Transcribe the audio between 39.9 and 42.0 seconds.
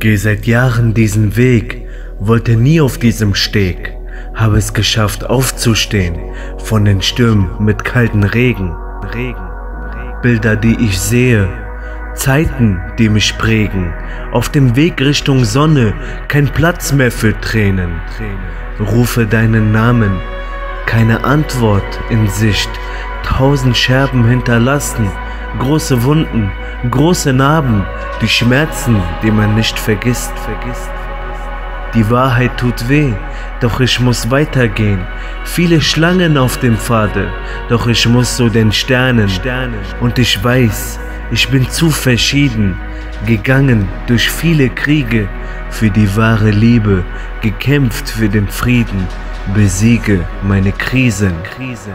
Und ich weiß, ich bin zu